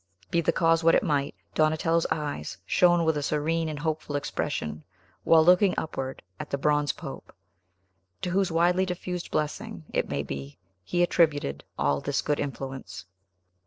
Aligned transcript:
Be 0.31 0.41
the 0.41 0.51
cause 0.51 0.83
what 0.83 0.95
it 0.95 1.03
might, 1.03 1.35
Donatello's 1.53 2.07
eyes 2.09 2.57
shone 2.65 3.05
with 3.05 3.15
a 3.17 3.21
serene 3.21 3.69
and 3.69 3.77
hopeful 3.77 4.15
expression 4.15 4.83
while 5.25 5.45
looking 5.45 5.75
upward 5.77 6.23
at 6.39 6.49
the 6.49 6.57
bronze 6.57 6.91
pope, 6.91 7.31
to 8.23 8.31
whose 8.31 8.51
widely 8.51 8.83
diffused 8.87 9.29
blessing, 9.29 9.85
it 9.93 10.09
may 10.09 10.23
be, 10.23 10.57
he 10.83 11.03
attributed 11.03 11.63
all 11.77 12.01
this 12.01 12.23
good 12.23 12.39
influence. 12.39 13.05